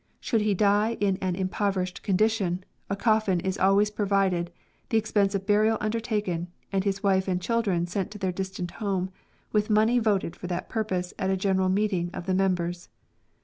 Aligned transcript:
Should 0.19 0.41
he 0.41 0.55
die 0.55 0.97
in 0.99 1.19
an 1.21 1.35
impoverished 1.35 2.01
condition, 2.01 2.63
a 2.89 2.95
coffin 2.95 3.39
is 3.41 3.59
always 3.59 3.91
provided, 3.91 4.51
the 4.89 4.97
expenses 4.97 5.35
of 5.35 5.45
burial 5.45 5.77
undertaken, 5.79 6.47
and 6.71 6.83
his 6.83 7.03
wife 7.03 7.27
and 7.27 7.39
children 7.39 7.85
sent 7.85 8.09
to 8.09 8.17
their 8.17 8.31
distant 8.31 8.71
home, 8.81 9.11
with 9.51 9.69
money 9.69 9.99
voted 9.99 10.35
for 10.35 10.47
that 10.47 10.69
purpose 10.69 11.13
at 11.19 11.29
a 11.29 11.37
general 11.37 11.69
meeting 11.69 12.09
of 12.15 12.25
the 12.25 12.33
members. 12.33 12.89